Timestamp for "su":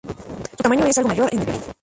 0.49-0.55